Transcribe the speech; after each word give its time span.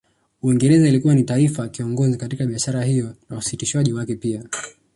Uingereza 0.41 0.87
ilikuwa 0.87 1.15
ni 1.15 1.23
taifa 1.23 1.67
kiongozi 1.67 2.17
katika 2.17 2.45
biashara 2.45 2.83
hiyo 2.83 3.15
na 3.29 3.37
usitishwaji 3.37 3.93
wake 3.93 4.15
pia 4.15 4.43